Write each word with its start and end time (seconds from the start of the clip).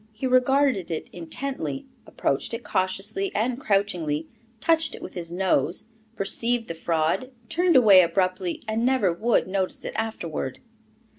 He 0.11 0.25
regarded 0.25 0.89
it 0.89 1.09
intently, 1.13 1.85
approached 2.07 2.55
it 2.55 2.63
cautiously 2.63 3.31
and 3.35 3.59
crouchingly, 3.61 4.25
touched 4.59 4.95
it 4.95 5.01
with 5.03 5.13
his 5.13 5.31
nose, 5.31 5.89
perceived 6.15 6.67
the 6.67 6.73
fraud, 6.73 7.29
turned 7.49 7.75
away 7.75 8.01
abruptly, 8.01 8.63
and 8.67 8.83
never 8.83 9.13
would 9.13 9.45
notice 9.47 9.85
it 9.85 9.93
afterward. 9.95 10.57